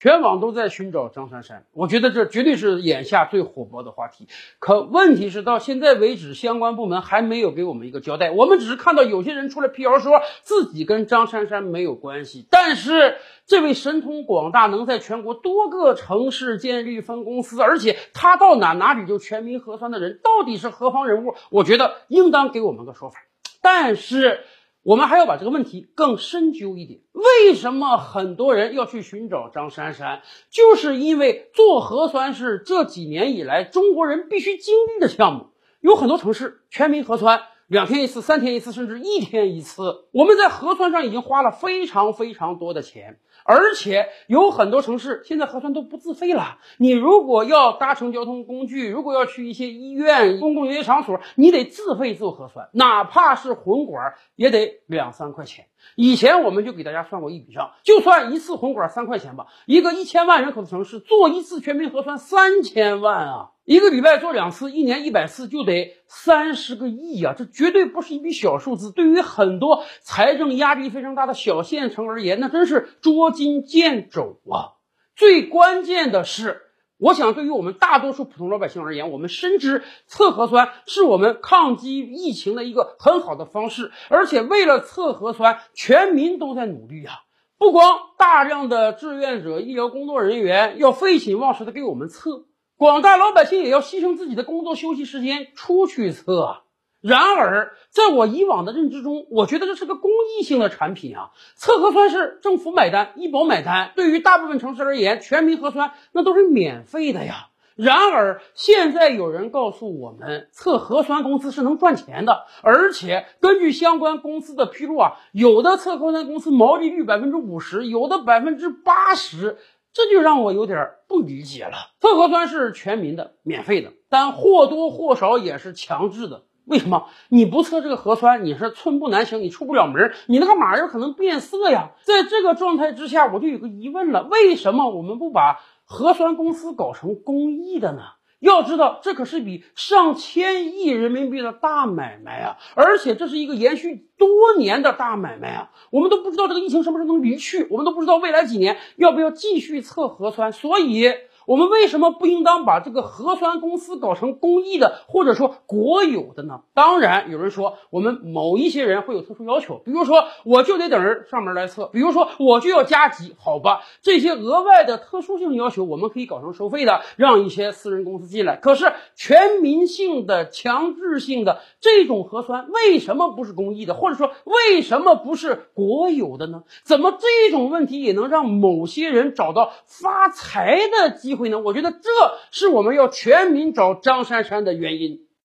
[0.00, 4.26] 全网都在寻找张珊珊，我觉得这绝对是眼下最火爆的话题。
[4.58, 8.30] 可问题是，到现在为止，相关部门还没有给我们一个交代。
[8.30, 12.46] 我们只是看到有些人出来辟谣，说自己跟张珊珊没有关系。
[12.50, 21.34] 但是，这位神通广大，能在全国多个城市建立分公司，而且他到哪哪里就全民核酸的人，到底是何方人物？
[21.50, 23.18] 我觉得应当给我们个说法。
[23.60, 24.40] 但是。
[24.82, 30.22] 我们还要把这个问题更深究一点：为什么很多人要去寻找张珊珊？
[30.50, 37.42] 就是因为做核酸是这几年以来中国人必须经历的项目，有很多城市全民核酸。
[37.70, 40.08] 两天一次，三天一次，甚至一天一次。
[40.10, 46.58] 我们在核酸上已经花了非常非常多的钱，而且有很多城市现在核酸都不自费了。
[46.78, 55.66] 你如果要搭乘交通工具，如果要去一些医院、公共营业场所，你得自费做核酸，哪怕是混管也得两三块钱。
[55.96, 63.50] 以前我们就给大家算过一笔账，就算一次混管三块钱吧，一个一千万人口的城市做一次全民核酸三千万啊。
[63.64, 67.34] 一个礼拜做两次，一年一百次就得三十个亿呀！
[67.38, 68.90] 这绝对不是一笔小数字。
[68.90, 74.74] 对于很多财政压力非常大的小县城而言，那真是捉襟见肘啊！
[75.14, 76.62] 最关键的是，
[77.00, 87.14] 我想对于我们大多数普通老百姓而言，我们深知测核酸是我们抗击疫情的一个很好的方式，而且为了测核酸，全民都在努力啊！
[87.56, 92.44] 不光大量的志愿者、医疗工作人员要废寝忘食的给我们测。
[92.76, 96.62] 广大老百姓也要牺牲自己的工作休息时间出去测。
[97.00, 103.92] 然而，在我以往的认知中，我觉得这是个公益性的产品啊，测核酸是政府买单、医保买单。
[103.96, 107.48] 对于大部分城市而言，全民核酸那都是免费的呀。
[107.74, 119.56] 然而，现在有人告诉我们，测核酸公司是能赚钱的，而且根据相关公司的披露啊，有的测核酸公司毛利率百分之五十，有的百分之八十。
[119.92, 121.90] 这就让我有点不理解了。
[122.00, 126.44] 测核酸是全民的、免费的，但或多或少也是强制的。
[126.66, 131.90] 为什么你不测这个核酸，你是寸步难行，你出不了门，你那个码有可能变色呀？
[132.02, 138.02] 在这个状态之下，我就有个疑问了：为什么我们不把核酸公司搞成公益的呢？
[138.38, 142.56] 要知道，这可是笔上千亿人民币的大买卖啊！
[142.74, 145.70] 而且这是一个延续多年的大买卖啊！
[145.90, 151.12] 我们都不知道这个疫情什么时候能离去，我们都不知道未来几年要不要继续测核酸，所以。
[151.50, 156.60] 我们为什么不应当把这个核酸公司搞成公益的，或者说国有的呢？
[156.74, 163.80] 当然，有人说我们某一些人会有特殊要求，比如说我就得等人上门来测，比如说我就要加急，好吧？
[164.00, 168.54] 这些额外的特殊性要求，我们可以搞成收费的，让一些私人公司进来。
[168.54, 173.94] 可是全民性的、强制性的这种核酸，为什么不是公益的？
[173.94, 176.62] 或者说为什么不是国有的呢？
[176.84, 181.39] 怎么这种问题也能让某些人找到发财的机会？
[181.60, 182.08] 我觉得这
[182.50, 185.29] 是我们要全民找张珊珊的原因。